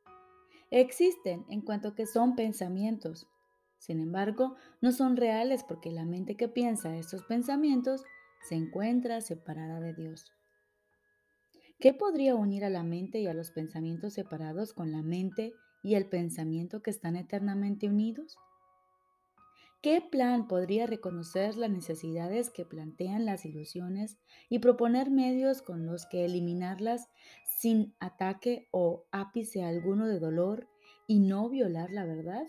Existen 0.69 1.45
en 1.49 1.61
cuanto 1.61 1.95
que 1.95 2.05
son 2.05 2.35
pensamientos. 2.35 3.27
Sin 3.79 3.99
embargo, 3.99 4.55
no 4.81 4.91
son 4.91 5.17
reales 5.17 5.63
porque 5.63 5.91
la 5.91 6.05
mente 6.05 6.35
que 6.35 6.47
piensa 6.47 6.95
estos 6.95 7.23
pensamientos 7.23 8.03
se 8.47 8.55
encuentra 8.55 9.21
separada 9.21 9.79
de 9.79 9.93
Dios. 9.93 10.31
¿Qué 11.79 11.93
podría 11.93 12.35
unir 12.35 12.65
a 12.65 12.69
la 12.69 12.83
mente 12.83 13.19
y 13.19 13.27
a 13.27 13.33
los 13.33 13.51
pensamientos 13.51 14.13
separados 14.13 14.73
con 14.73 14.91
la 14.91 15.03
mente 15.03 15.53
y 15.83 15.95
el 15.95 16.07
pensamiento 16.07 16.81
que 16.81 16.89
están 16.89 17.15
eternamente 17.15 17.87
unidos? 17.87 18.37
¿Qué 19.83 20.01
plan 20.01 20.47
podría 20.47 20.87
reconocer 20.87 21.55
las 21.55 21.69
necesidades 21.69 22.49
que 22.49 22.65
plantean 22.65 23.25
las 23.25 23.45
ilusiones 23.45 24.17
y 24.49 24.59
proponer 24.59 25.11
medios 25.11 25.61
con 25.61 25.85
los 25.85 26.07
que 26.07 26.25
eliminarlas 26.25 27.09
sin 27.59 27.93
ataque 27.99 28.67
o 28.71 29.05
ápice 29.11 29.63
alguno 29.63 30.07
de 30.07 30.19
dolor 30.19 30.67
y 31.07 31.19
no 31.19 31.47
violar 31.47 31.91
la 31.91 32.05
verdad? 32.05 32.43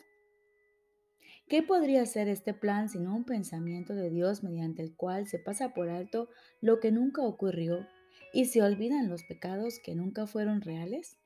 ¿Qué 1.48 1.62
podría 1.62 2.04
ser 2.06 2.28
este 2.28 2.54
plan 2.54 2.88
sino 2.88 3.14
un 3.14 3.24
pensamiento 3.24 3.94
de 3.94 4.08
Dios 4.08 4.42
mediante 4.42 4.82
el 4.82 4.96
cual 4.96 5.26
se 5.26 5.38
pasa 5.38 5.74
por 5.74 5.90
alto 5.90 6.30
lo 6.62 6.80
que 6.80 6.92
nunca 6.92 7.22
ocurrió 7.22 7.86
y 8.32 8.46
se 8.46 8.62
olvidan 8.62 9.10
los 9.10 9.22
pecados 9.24 9.80
que 9.84 9.94
nunca 9.94 10.26
fueron 10.26 10.62
reales? 10.62 11.17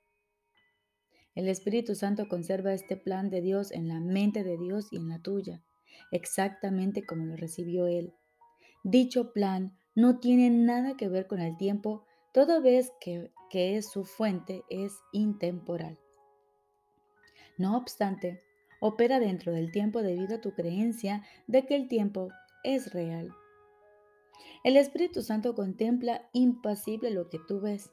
El 1.34 1.48
Espíritu 1.48 1.94
Santo 1.94 2.28
conserva 2.28 2.74
este 2.74 2.96
plan 2.96 3.30
de 3.30 3.40
Dios 3.40 3.72
en 3.72 3.88
la 3.88 4.00
mente 4.00 4.44
de 4.44 4.58
Dios 4.58 4.88
y 4.90 4.96
en 4.96 5.08
la 5.08 5.20
tuya, 5.20 5.62
exactamente 6.10 7.04
como 7.06 7.24
lo 7.24 7.36
recibió 7.36 7.86
Él. 7.86 8.14
Dicho 8.84 9.32
plan 9.32 9.76
no 9.94 10.18
tiene 10.18 10.50
nada 10.50 10.96
que 10.96 11.08
ver 11.08 11.26
con 11.26 11.40
el 11.40 11.56
tiempo, 11.56 12.04
toda 12.32 12.60
vez 12.60 12.92
que, 13.00 13.30
que 13.50 13.76
es 13.76 13.90
su 13.90 14.04
fuente 14.04 14.64
es 14.68 14.92
intemporal. 15.12 15.98
No 17.58 17.76
obstante, 17.76 18.40
opera 18.80 19.20
dentro 19.20 19.52
del 19.52 19.70
tiempo 19.70 20.02
debido 20.02 20.36
a 20.36 20.40
tu 20.40 20.52
creencia 20.52 21.22
de 21.46 21.64
que 21.64 21.76
el 21.76 21.88
tiempo 21.88 22.28
es 22.64 22.92
real. 22.92 23.32
El 24.64 24.76
Espíritu 24.76 25.22
Santo 25.22 25.54
contempla 25.54 26.28
impasible 26.32 27.10
lo 27.10 27.28
que 27.28 27.38
tú 27.46 27.60
ves, 27.60 27.90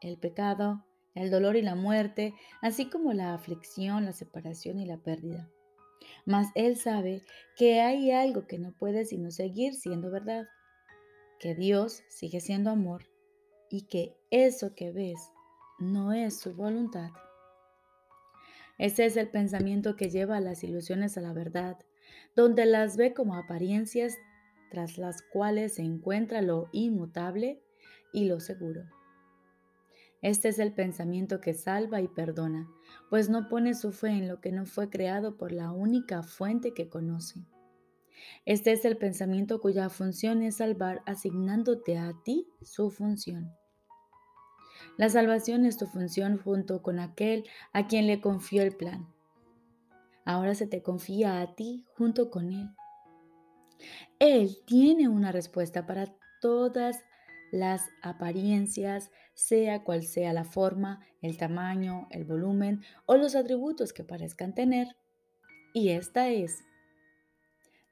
el 0.00 0.18
pecado, 0.18 0.85
el 1.16 1.30
dolor 1.30 1.56
y 1.56 1.62
la 1.62 1.74
muerte, 1.74 2.34
así 2.62 2.88
como 2.88 3.12
la 3.12 3.34
aflicción, 3.34 4.04
la 4.04 4.12
separación 4.12 4.78
y 4.78 4.86
la 4.86 4.98
pérdida. 4.98 5.50
Mas 6.26 6.48
Él 6.54 6.76
sabe 6.76 7.24
que 7.56 7.80
hay 7.80 8.12
algo 8.12 8.46
que 8.46 8.58
no 8.58 8.72
puede 8.72 9.04
sino 9.04 9.30
seguir 9.30 9.74
siendo 9.74 10.10
verdad, 10.10 10.46
que 11.40 11.54
Dios 11.54 12.02
sigue 12.08 12.40
siendo 12.40 12.70
amor 12.70 13.08
y 13.70 13.86
que 13.86 14.14
eso 14.30 14.74
que 14.74 14.92
ves 14.92 15.18
no 15.78 16.12
es 16.12 16.38
su 16.38 16.54
voluntad. 16.54 17.10
Ese 18.78 19.06
es 19.06 19.16
el 19.16 19.30
pensamiento 19.30 19.96
que 19.96 20.10
lleva 20.10 20.38
las 20.40 20.62
ilusiones 20.62 21.16
a 21.16 21.22
la 21.22 21.32
verdad, 21.32 21.78
donde 22.34 22.66
las 22.66 22.98
ve 22.98 23.14
como 23.14 23.36
apariencias 23.36 24.14
tras 24.70 24.98
las 24.98 25.22
cuales 25.22 25.76
se 25.76 25.82
encuentra 25.82 26.42
lo 26.42 26.68
inmutable 26.72 27.62
y 28.12 28.26
lo 28.26 28.40
seguro. 28.40 28.95
Este 30.26 30.48
es 30.48 30.58
el 30.58 30.72
pensamiento 30.72 31.40
que 31.40 31.54
salva 31.54 32.00
y 32.00 32.08
perdona, 32.08 32.68
pues 33.10 33.28
no 33.30 33.48
pone 33.48 33.74
su 33.74 33.92
fe 33.92 34.08
en 34.08 34.26
lo 34.26 34.40
que 34.40 34.50
no 34.50 34.66
fue 34.66 34.90
creado 34.90 35.36
por 35.36 35.52
la 35.52 35.70
única 35.70 36.24
fuente 36.24 36.74
que 36.74 36.88
conoce. 36.88 37.46
Este 38.44 38.72
es 38.72 38.84
el 38.84 38.96
pensamiento 38.96 39.60
cuya 39.60 39.88
función 39.88 40.42
es 40.42 40.56
salvar 40.56 41.00
asignándote 41.06 41.96
a 41.96 42.12
ti 42.24 42.48
su 42.60 42.90
función. 42.90 43.52
La 44.96 45.10
salvación 45.10 45.64
es 45.64 45.76
tu 45.76 45.86
función 45.86 46.38
junto 46.38 46.82
con 46.82 46.98
aquel 46.98 47.44
a 47.72 47.86
quien 47.86 48.08
le 48.08 48.20
confió 48.20 48.64
el 48.64 48.74
plan. 48.74 49.06
Ahora 50.24 50.56
se 50.56 50.66
te 50.66 50.82
confía 50.82 51.40
a 51.40 51.54
ti 51.54 51.84
junto 51.96 52.30
con 52.30 52.50
él. 52.52 52.68
Él 54.18 54.58
tiene 54.66 55.08
una 55.08 55.30
respuesta 55.30 55.86
para 55.86 56.12
todas 56.40 57.04
las 57.56 57.82
apariencias, 58.02 59.10
sea 59.34 59.82
cual 59.82 60.04
sea 60.04 60.32
la 60.32 60.44
forma, 60.44 61.00
el 61.20 61.36
tamaño, 61.36 62.06
el 62.10 62.24
volumen 62.24 62.82
o 63.06 63.16
los 63.16 63.34
atributos 63.34 63.92
que 63.92 64.04
parezcan 64.04 64.54
tener. 64.54 64.96
Y 65.72 65.90
esta 65.90 66.28
es 66.28 66.64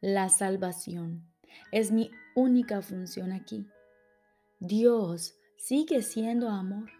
la 0.00 0.28
salvación. 0.28 1.26
Es 1.73 1.92
mi 1.92 2.11
única 2.35 2.83
función 2.83 3.33
aquí. 3.33 3.66
Dios 4.61 5.37
sigue 5.56 6.02
siendo 6.02 6.49
amor 6.49 6.90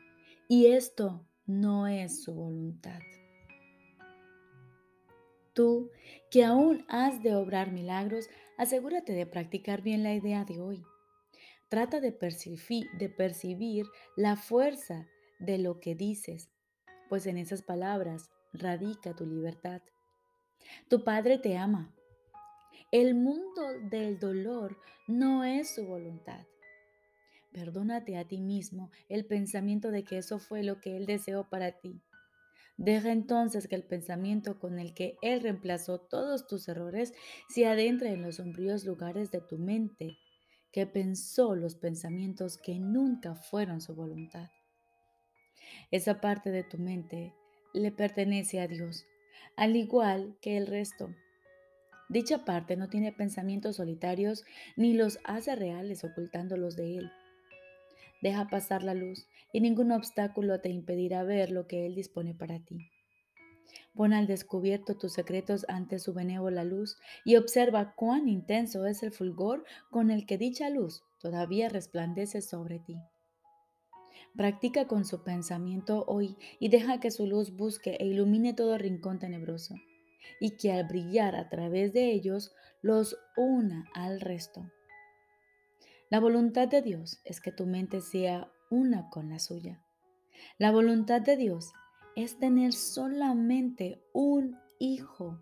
y 0.49 0.66
esto 0.66 1.26
no 1.47 1.87
es 1.87 2.23
su 2.23 2.35
voluntad. 2.35 3.00
Tú, 5.54 5.90
que 6.30 6.44
aún 6.44 6.85
has 6.88 7.23
de 7.23 7.35
obrar 7.35 7.71
milagros, 7.71 8.28
asegúrate 8.59 9.12
de 9.12 9.25
practicar 9.25 9.83
bien 9.83 10.02
la 10.02 10.12
idea 10.12 10.44
de 10.44 10.61
hoy. 10.61 10.85
Trata 11.68 12.00
de 12.00 12.12
percibir, 12.12 13.87
la 14.16 14.37
fuerza 14.37 15.09
de 15.38 15.59
lo 15.59 15.80
que 15.80 15.94
dices, 15.94 16.50
pues 17.09 17.26
en 17.26 17.38
esas 17.38 17.62
palabras 17.62 18.30
radica 18.52 19.14
tu 19.14 19.26
libertad. 19.26 19.83
Tu 20.88 21.04
Padre 21.04 21.38
te 21.38 21.56
ama. 21.56 21.94
El 22.90 23.14
mundo 23.14 23.62
del 23.90 24.18
dolor 24.18 24.78
no 25.09 25.44
es 25.44 25.75
su 25.75 25.85
voluntad. 25.85 26.47
Perdónate 27.52 28.16
a 28.16 28.26
ti 28.26 28.40
mismo 28.40 28.90
el 29.09 29.26
pensamiento 29.26 29.90
de 29.90 30.04
que 30.04 30.18
eso 30.18 30.38
fue 30.38 30.62
lo 30.62 30.80
que 30.80 30.97
Él 30.97 31.06
deseó 31.06 31.49
para 31.49 31.73
ti. 31.73 32.02
Deja 32.76 33.12
entonces 33.12 33.68
que 33.68 33.76
el 33.76 33.85
pensamiento 33.85 34.59
con 34.59 34.78
el 34.78 34.94
que 34.94 35.16
Él 35.23 35.40
reemplazó 35.40 36.00
todos 36.00 36.49
tus 36.49 36.68
errores 36.68 37.14
se 37.49 37.66
adentre 37.66 38.11
en 38.11 38.23
los 38.23 38.37
sombríos 38.37 38.85
lugares 38.85 39.30
de 39.30 39.40
tu 39.40 39.59
mente, 39.59 40.18
que 40.75 40.88
pensó 40.88 41.54
los 41.54 41.76
pensamientos 41.76 42.59
que 42.59 42.81
nunca 42.81 43.37
fueron 43.37 43.81
su 43.81 43.95
voluntad. 43.95 44.50
Esa 45.93 46.21
parte 46.21 46.50
de 46.50 46.64
tu 46.64 46.78
mente 46.78 47.33
le 47.73 47.93
pertenece 47.93 48.59
a 48.59 48.66
Dios, 48.66 49.07
al 49.57 49.76
igual 49.76 50.37
que 50.40 50.57
el 50.57 50.66
resto. 50.66 51.14
Dicha 52.09 52.45
parte 52.45 52.75
no 52.76 52.88
tiene 52.88 53.12
pensamientos 53.12 53.76
solitarios 53.76 54.45
ni 54.76 54.95
los 54.95 55.21
hace 55.23 55.54
reales 55.54 56.02
ocultándolos 56.02 56.75
de 56.75 56.99
Él. 56.99 57.12
Deja 58.21 58.49
pasar 58.49 58.83
la 58.83 58.95
luz 58.95 59.28
y 59.52 59.61
ningún 59.61 59.93
obstáculo 59.93 60.61
te 60.61 60.71
impedirá 60.71 61.23
ver 61.23 61.52
lo 61.52 61.69
que 61.69 61.87
Él 61.87 61.95
dispone 61.95 62.35
para 62.35 62.59
ti. 62.59 62.90
Pon 63.94 64.12
al 64.12 64.26
descubierto 64.26 64.96
tus 64.96 65.12
secretos 65.12 65.64
ante 65.68 66.00
su 66.00 66.12
benévola 66.12 66.64
luz 66.64 66.98
y 67.24 67.36
observa 67.36 67.94
cuán 67.94 68.28
intenso 68.28 68.86
es 68.86 69.02
el 69.02 69.12
fulgor 69.12 69.64
con 69.90 70.10
el 70.10 70.26
que 70.26 70.36
dicha 70.36 70.68
luz 70.68 71.04
todavía 71.20 71.68
resplandece 71.68 72.42
sobre 72.42 72.80
ti. 72.80 72.96
Practica 74.36 74.88
con 74.88 75.04
su 75.04 75.22
pensamiento 75.22 76.04
hoy 76.08 76.36
y 76.58 76.68
deja 76.68 76.98
que 76.98 77.12
su 77.12 77.26
luz 77.26 77.56
busque 77.56 77.96
e 78.00 78.06
ilumine 78.06 78.52
todo 78.52 78.76
rincón 78.78 79.20
tenebroso, 79.20 79.76
y 80.40 80.56
que 80.56 80.72
al 80.72 80.88
brillar 80.88 81.36
a 81.36 81.48
través 81.48 81.92
de 81.92 82.10
ellos 82.10 82.52
los 82.82 83.16
una 83.36 83.88
al 83.94 84.20
resto. 84.20 84.68
La 86.10 86.18
voluntad 86.18 86.66
de 86.66 86.82
Dios 86.82 87.20
es 87.24 87.40
que 87.40 87.52
tu 87.52 87.64
mente 87.64 88.00
sea 88.00 88.50
una 88.70 89.08
con 89.10 89.30
la 89.30 89.38
suya. 89.38 89.80
La 90.58 90.72
voluntad 90.72 91.20
de 91.20 91.36
Dios 91.36 91.72
es 92.16 92.38
tener 92.38 92.73
solamente 92.73 94.02
un 94.12 94.56
hijo. 94.78 95.40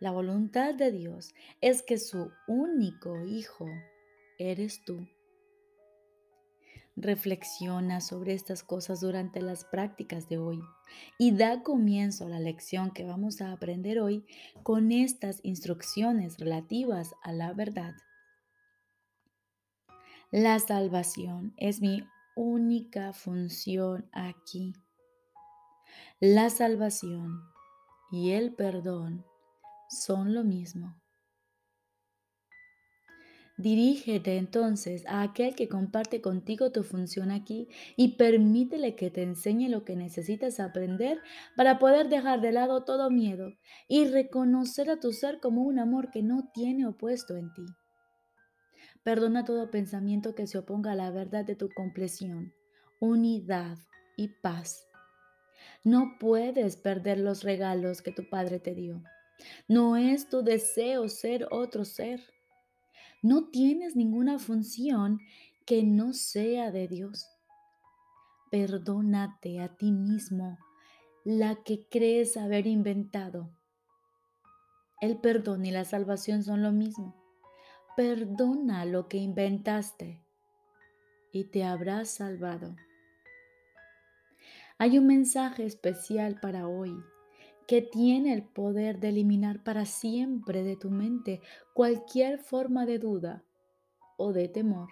La 0.00 0.12
voluntad 0.12 0.74
de 0.74 0.92
Dios 0.92 1.34
es 1.60 1.82
que 1.82 1.98
su 1.98 2.30
único 2.46 3.24
hijo 3.24 3.66
eres 4.38 4.84
tú. 4.84 5.08
Reflexiona 6.94 8.00
sobre 8.00 8.34
estas 8.34 8.62
cosas 8.62 9.00
durante 9.00 9.40
las 9.40 9.64
prácticas 9.64 10.28
de 10.28 10.38
hoy 10.38 10.60
y 11.18 11.32
da 11.32 11.62
comienzo 11.62 12.26
a 12.26 12.28
la 12.28 12.40
lección 12.40 12.92
que 12.92 13.04
vamos 13.04 13.40
a 13.40 13.52
aprender 13.52 14.00
hoy 14.00 14.24
con 14.62 14.90
estas 14.92 15.40
instrucciones 15.44 16.38
relativas 16.38 17.14
a 17.22 17.32
la 17.32 17.52
verdad. 17.52 17.94
La 20.30 20.58
salvación 20.58 21.54
es 21.56 21.80
mi 21.80 22.04
única 22.36 23.12
función 23.12 24.08
aquí. 24.12 24.74
La 26.20 26.50
salvación 26.50 27.40
y 28.10 28.30
el 28.32 28.54
perdón 28.54 29.24
son 29.88 30.34
lo 30.34 30.44
mismo. 30.44 31.00
Dirígete 33.58 34.36
entonces 34.36 35.04
a 35.08 35.22
aquel 35.22 35.56
que 35.56 35.68
comparte 35.68 36.20
contigo 36.20 36.70
tu 36.70 36.84
función 36.84 37.32
aquí 37.32 37.68
y 37.96 38.16
permítele 38.16 38.94
que 38.94 39.10
te 39.10 39.24
enseñe 39.24 39.68
lo 39.68 39.84
que 39.84 39.96
necesitas 39.96 40.60
aprender 40.60 41.20
para 41.56 41.80
poder 41.80 42.08
dejar 42.08 42.40
de 42.40 42.52
lado 42.52 42.84
todo 42.84 43.10
miedo 43.10 43.52
y 43.88 44.04
reconocer 44.04 44.90
a 44.90 45.00
tu 45.00 45.12
ser 45.12 45.40
como 45.40 45.62
un 45.62 45.80
amor 45.80 46.12
que 46.12 46.22
no 46.22 46.48
tiene 46.54 46.86
opuesto 46.86 47.36
en 47.36 47.52
ti. 47.52 47.66
Perdona 49.02 49.44
todo 49.44 49.72
pensamiento 49.72 50.36
que 50.36 50.46
se 50.46 50.58
oponga 50.58 50.92
a 50.92 50.96
la 50.96 51.10
verdad 51.10 51.44
de 51.44 51.56
tu 51.56 51.68
compleción, 51.68 52.54
unidad 53.00 53.76
y 54.16 54.28
paz. 54.40 54.87
No 55.84 56.16
puedes 56.18 56.76
perder 56.76 57.18
los 57.18 57.42
regalos 57.42 58.02
que 58.02 58.12
tu 58.12 58.28
Padre 58.28 58.58
te 58.58 58.74
dio. 58.74 59.02
No 59.68 59.96
es 59.96 60.28
tu 60.28 60.42
deseo 60.42 61.08
ser 61.08 61.46
otro 61.50 61.84
ser. 61.84 62.20
No 63.22 63.48
tienes 63.48 63.96
ninguna 63.96 64.38
función 64.38 65.20
que 65.64 65.82
no 65.82 66.12
sea 66.12 66.70
de 66.70 66.88
Dios. 66.88 67.26
Perdónate 68.50 69.60
a 69.60 69.76
ti 69.76 69.92
mismo 69.92 70.58
la 71.24 71.56
que 71.56 71.86
crees 71.88 72.36
haber 72.36 72.66
inventado. 72.66 73.50
El 75.00 75.18
perdón 75.18 75.66
y 75.66 75.70
la 75.70 75.84
salvación 75.84 76.42
son 76.42 76.62
lo 76.62 76.72
mismo. 76.72 77.14
Perdona 77.96 78.84
lo 78.84 79.08
que 79.08 79.18
inventaste 79.18 80.24
y 81.32 81.44
te 81.44 81.64
habrás 81.64 82.08
salvado. 82.10 82.74
Hay 84.80 84.96
un 84.96 85.08
mensaje 85.08 85.64
especial 85.64 86.38
para 86.40 86.68
hoy 86.68 86.96
que 87.66 87.82
tiene 87.82 88.32
el 88.32 88.44
poder 88.44 89.00
de 89.00 89.08
eliminar 89.08 89.64
para 89.64 89.84
siempre 89.84 90.62
de 90.62 90.76
tu 90.76 90.88
mente 90.88 91.42
cualquier 91.74 92.38
forma 92.38 92.86
de 92.86 93.00
duda 93.00 93.44
o 94.16 94.32
de 94.32 94.48
temor. 94.48 94.88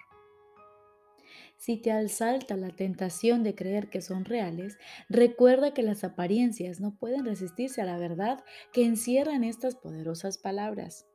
Si 1.57 1.77
te 1.77 1.92
asalta 1.92 2.57
la 2.57 2.70
tentación 2.70 3.44
de 3.44 3.55
creer 3.55 3.88
que 3.88 4.03
son 4.03 4.25
reales, 4.25 4.77
recuerda 5.09 5.72
que 5.72 5.83
las 5.83 6.03
apariencias 6.05 6.81
no 6.81 6.99
pueden 6.99 7.25
resistirse 7.25 7.81
a 7.81 7.87
la 7.87 7.96
verdad 7.96 8.44
que 8.72 8.85
encierran 8.85 9.44
estas 9.44 9.77
poderosas 9.77 10.37
palabras. 10.37 11.07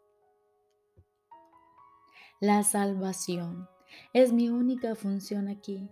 La 2.39 2.63
salvación 2.63 3.67
es 4.13 4.31
mi 4.31 4.49
única 4.49 4.95
función 4.95 5.47
aquí. 5.47 5.89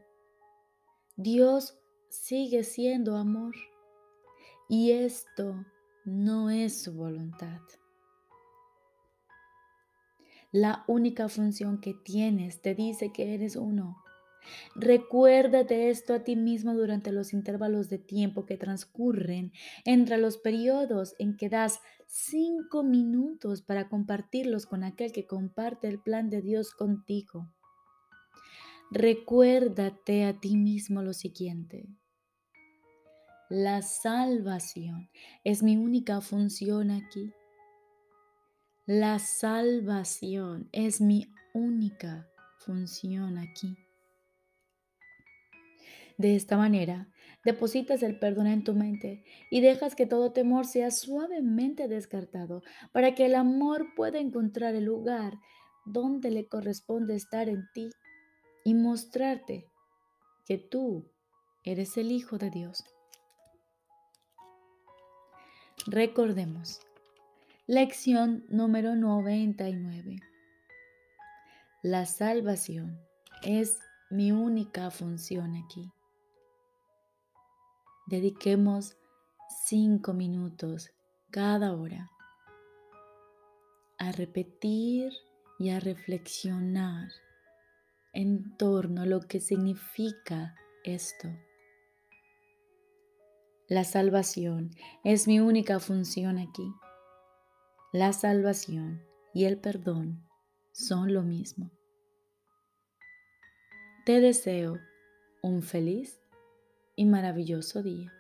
Dios 1.15 1.79
sigue 2.10 2.63
siendo 2.63 3.15
amor 3.15 3.56
y 4.67 4.91
esto 4.91 5.65
no 6.06 6.50
es 6.50 6.84
su 6.84 6.93
voluntad. 6.93 7.62
La 10.52 10.84
única 10.88 11.30
función 11.30 11.80
que 11.80 11.93
tienes 11.93 12.62
te 12.62 12.74
dice 12.76 13.12
que 13.12 13.34
eres 13.36 13.56
uno 13.56 14.04
Recuérdate 14.76 15.89
esto 15.89 16.13
a 16.13 16.24
ti 16.24 16.36
mismo 16.36 16.74
durante 16.74 17.12
los 17.12 17.34
intervalos 17.34 17.89
de 17.89 17.98
tiempo 17.98 18.45
que 18.45 18.58
transcurren 18.58 19.52
entre 19.86 20.17
los 20.17 20.38
periodos 20.38 21.15
en 21.19 21.36
que 21.36 21.50
das 21.50 21.80
cinco 22.08 22.84
minutos 22.84 23.62
para 23.62 23.89
compartirlos 23.89 24.65
con 24.65 24.84
aquel 24.84 25.12
que 25.12 25.28
comparte 25.28 25.88
el 25.88 26.00
plan 26.00 26.30
de 26.30 26.41
Dios 26.41 26.72
contigo. 26.72 27.48
Recuérdate 28.91 30.25
a 30.25 30.39
ti 30.39 30.58
mismo 30.58 31.04
lo 31.04 31.13
siguiente. 31.13 31.88
La 33.47 33.84
salvación 33.84 35.10
es 35.43 35.62
mi 35.62 35.78
única 35.78 36.21
función 36.21 36.89
aquí. 36.89 37.32
La 38.88 39.19
salvación 39.19 40.69
es 40.71 41.02
mi 41.02 41.28
única 41.54 42.28
función 42.58 43.38
aquí. 43.38 43.78
De 46.17 46.36
esta 46.36 46.58
manera, 46.58 47.10
depositas 47.45 48.02
el 48.02 48.17
perdón 48.17 48.47
en 48.47 48.63
tu 48.63 48.73
mente 48.73 49.23
y 49.52 49.62
dejas 49.62 49.95
que 49.95 50.08
todo 50.08 50.34
temor 50.34 50.65
sea 50.65 50.89
suavemente 50.89 51.88
descartado 51.88 52.63
para 52.91 53.13
que 53.13 53.28
el 53.28 53.36
amor 53.36 53.93
pueda 53.95 54.19
encontrar 54.19 54.73
el 54.73 54.86
lugar 54.86 55.36
donde 55.86 56.32
le 56.32 56.47
corresponde 56.47 57.15
estar 57.15 57.49
en 57.49 57.69
ti 57.73 57.91
y 58.63 58.74
mostrarte 58.74 59.69
que 60.45 60.58
tú 60.58 61.10
eres 61.63 61.98
el 61.98 62.12
Hijo 62.12 62.38
de 62.38 62.50
Dios. 62.50 62.84
Recordemos, 65.86 66.82
Lección 67.72 68.45
número 68.50 68.95
99. 68.95 70.19
La 71.84 72.08
salvación 72.08 73.00
es 73.43 73.78
mi 74.10 74.32
única 74.32 74.89
función 74.89 75.56
aquí. 75.56 75.91
Dediquemos 78.08 78.98
cinco 79.65 80.13
minutos 80.13 80.89
cada 81.30 81.76
hora 81.76 82.10
a 84.00 84.12
repetir 84.13 85.13
y 85.60 85.69
a 85.69 85.80
reflexionar 85.80 87.10
en 88.19 88.58
torno 88.58 89.03
a 89.03 89.05
lo 89.05 89.21
que 89.21 89.39
significa 89.39 90.53
esto. 90.84 91.29
La 93.69 93.86
salvación 93.86 94.71
es 95.05 95.25
mi 95.25 95.39
única 95.39 95.79
función 95.79 96.38
aquí. 96.38 96.69
La 97.93 98.12
salvación 98.12 99.01
y 99.34 99.45
el 99.45 99.58
perdón 99.58 100.27
son 100.73 101.13
lo 101.13 101.23
mismo. 101.23 101.71
Te 104.05 104.19
deseo 104.19 104.79
un 105.41 105.63
feliz 105.63 106.19
y 106.97 107.05
maravilloso 107.05 107.84
día. 107.84 108.18